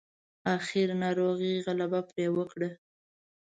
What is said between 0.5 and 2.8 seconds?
اخير ناروغۍ غلبه پرې وکړه.